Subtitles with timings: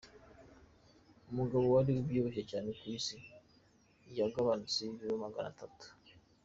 [1.31, 3.17] Umugabo wari ubyibushye cyane ku isi
[4.19, 5.85] yagabanutseho ibiro maganatatu